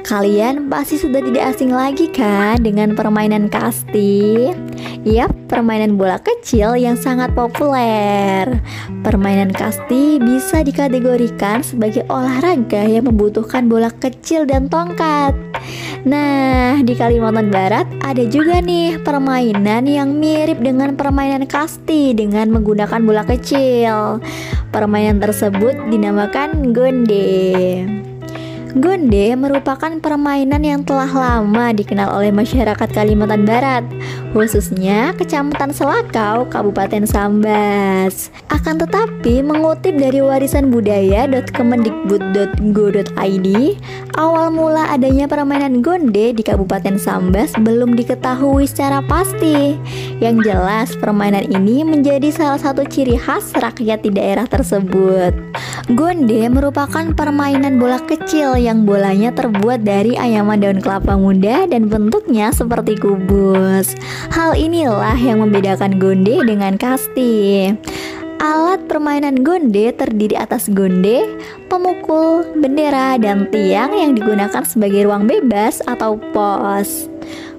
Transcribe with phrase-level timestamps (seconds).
[0.00, 4.48] Kalian pasti sudah tidak asing lagi kan dengan permainan kasti?
[5.04, 8.60] Yap, permainan bola kecil yang sangat populer
[9.00, 15.32] Permainan kasti bisa dikategorikan sebagai olahraga yang membutuhkan bola kecil dan tongkat
[16.00, 23.04] Nah, di Kalimantan Barat ada juga nih permainan yang mirip dengan permainan kasti dengan menggunakan
[23.04, 24.24] bola kecil.
[24.72, 28.09] Permainan tersebut dinamakan gonde.
[28.70, 33.82] Gonde merupakan permainan yang telah lama dikenal oleh masyarakat Kalimantan Barat,
[34.30, 38.30] khususnya Kecamatan Selakau, Kabupaten Sambas.
[38.50, 43.48] Akan tetapi, mengutip dari warisan budaya.kemendikbud.go.id,
[44.18, 49.78] awal mula adanya permainan gonde di Kabupaten Sambas belum diketahui secara pasti.
[50.20, 55.34] Yang jelas, permainan ini menjadi salah satu ciri khas rakyat di daerah tersebut.
[55.90, 62.54] Gonde merupakan permainan bola kecil yang bolanya terbuat dari ayaman daun kelapa muda dan bentuknya
[62.54, 63.98] seperti kubus.
[64.28, 67.72] Hal inilah yang membedakan gonde dengan kasti.
[68.40, 71.28] Alat permainan gonde terdiri atas gonde,
[71.68, 77.09] pemukul, bendera, dan tiang yang digunakan sebagai ruang bebas atau pos.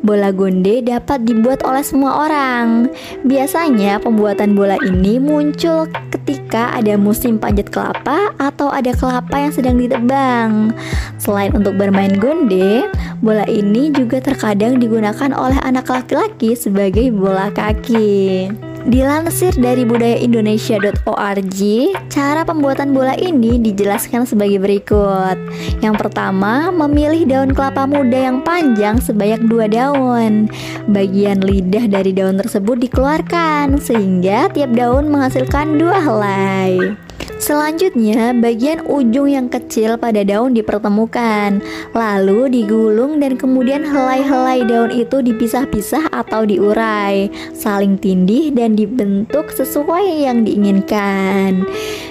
[0.00, 2.88] Bola gonde dapat dibuat oleh semua orang.
[3.28, 9.76] Biasanya pembuatan bola ini muncul ketika ada musim panjat kelapa atau ada kelapa yang sedang
[9.76, 10.72] ditebang.
[11.20, 12.88] Selain untuk bermain gonde,
[13.20, 18.69] bola ini juga terkadang digunakan oleh anak laki-laki sebagai bola kaki.
[18.88, 21.60] Dilansir dari budayaindonesia.org,
[22.08, 25.36] cara pembuatan bola ini dijelaskan sebagai berikut.
[25.84, 30.48] Yang pertama, memilih daun kelapa muda yang panjang sebanyak dua daun.
[30.88, 36.96] Bagian lidah dari daun tersebut dikeluarkan sehingga tiap daun menghasilkan dua helai.
[37.40, 41.64] Selanjutnya, bagian ujung yang kecil pada daun dipertemukan,
[41.96, 50.28] lalu digulung dan kemudian helai-helai daun itu dipisah-pisah atau diurai, saling tindih dan dibentuk sesuai
[50.28, 51.64] yang diinginkan.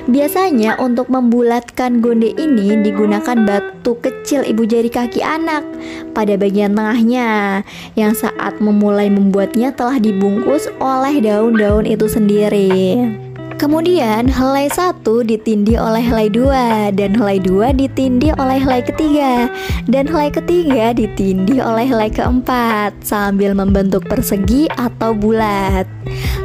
[0.10, 5.62] Biasanya untuk membulatkan gonde ini digunakan batu kecil ibu jari kaki anak
[6.18, 7.62] pada bagian tengahnya
[7.94, 13.29] yang saat memulai membuatnya telah dibungkus oleh daun-daun itu sendiri.
[13.60, 19.52] Kemudian helai satu ditindih oleh helai dua dan helai dua ditindih oleh helai ketiga
[19.92, 25.84] dan helai ketiga ditindih oleh helai keempat sambil membentuk persegi atau bulat.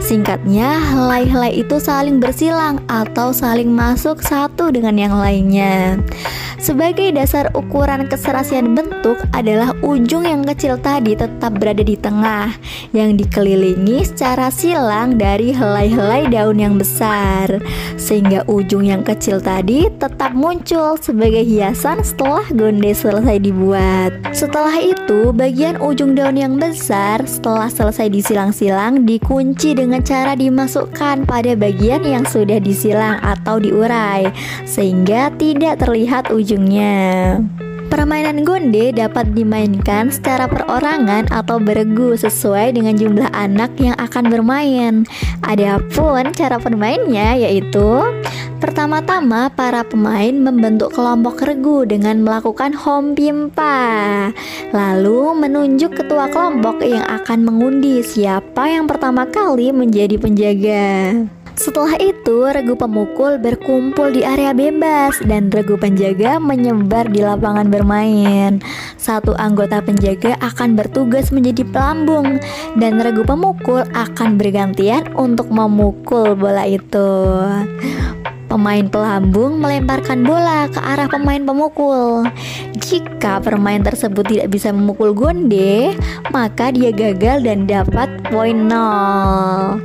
[0.04, 5.96] Singkatnya, helai-helai itu saling bersilang atau saling masuk satu dengan yang lainnya.
[6.64, 12.56] Sebagai dasar ukuran keserasian bentuk adalah ujung yang kecil tadi tetap berada di tengah
[12.96, 17.60] yang dikelilingi secara silang dari helai-helai daun yang besar
[18.00, 24.16] sehingga ujung yang kecil tadi tetap muncul sebagai hiasan setelah gonde selesai dibuat.
[24.32, 31.52] Setelah itu, bagian ujung daun yang besar setelah selesai disilang-silang dikunci dengan cara dimasukkan pada
[31.58, 34.32] bagian yang sudah disilang atau diurai
[34.64, 37.63] sehingga tidak terlihat ujung ujungnya.
[37.94, 45.06] Permainan gonde dapat dimainkan secara perorangan atau beregu sesuai dengan jumlah anak yang akan bermain.
[45.46, 48.02] Adapun cara bermainnya yaitu
[48.58, 53.78] Pertama-tama para pemain membentuk kelompok regu dengan melakukan home pimpa
[54.74, 61.14] Lalu menunjuk ketua kelompok yang akan mengundi siapa yang pertama kali menjadi penjaga
[61.54, 68.58] setelah itu, regu pemukul berkumpul di area bebas dan regu penjaga menyebar di lapangan bermain.
[68.98, 72.42] Satu anggota penjaga akan bertugas menjadi pelambung
[72.78, 77.10] dan regu pemukul akan bergantian untuk memukul bola itu.
[78.50, 82.22] Pemain pelambung melemparkan bola ke arah pemain pemukul.
[82.78, 85.96] Jika pemain tersebut tidak bisa memukul gonde,
[86.30, 89.82] maka dia gagal dan dapat poin nol.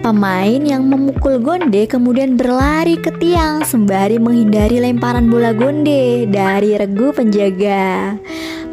[0.00, 7.12] Pemain yang memukul gonde kemudian berlari ke tiang sembari menghindari lemparan bola gonde dari regu
[7.12, 8.16] penjaga.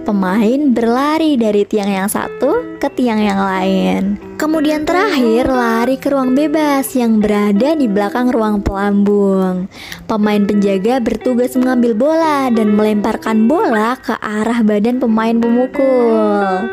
[0.08, 4.16] Pemain berlari dari tiang yang satu ke tiang yang lain.
[4.40, 9.68] Kemudian terakhir lari ke ruang bebas yang berada di belakang ruang pelambung.
[10.08, 16.72] Pemain penjaga bertugas mengambil bola dan melemparkan bola ke arah badan pemain pemukul.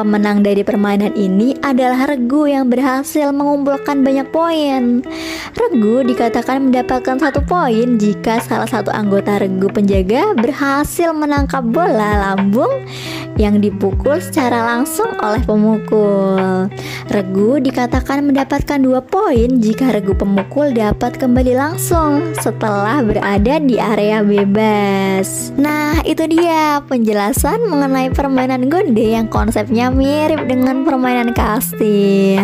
[0.00, 5.04] Pemenang dari permainan ini adalah Regu yang berhasil mengumpulkan banyak poin.
[5.52, 12.88] Regu dikatakan mendapatkan satu poin jika salah satu anggota Regu penjaga berhasil menangkap bola lambung
[13.36, 16.72] yang dipukul secara langsung oleh pemukul.
[17.12, 24.24] Regu dikatakan mendapatkan dua poin jika Regu pemukul dapat kembali langsung setelah berada di area
[24.24, 25.52] bebas.
[25.60, 32.38] Nah, itu dia penjelasan mengenai permainan gonde yang konsepnya mirip dengan permainan kasti.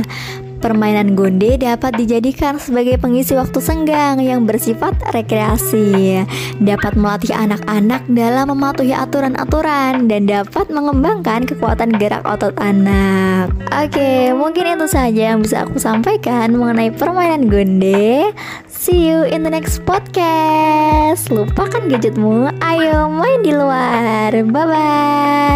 [0.56, 6.24] Permainan gonde dapat dijadikan sebagai pengisi waktu senggang yang bersifat rekreasi,
[6.64, 13.52] dapat melatih anak-anak dalam mematuhi aturan-aturan, dan dapat mengembangkan kekuatan gerak otot anak.
[13.68, 18.32] Oke, mungkin itu saja yang bisa aku sampaikan mengenai permainan gonde.
[18.66, 21.28] See you in the next podcast.
[21.28, 24.32] Lupakan gadgetmu, ayo main di luar.
[24.32, 25.55] Bye bye.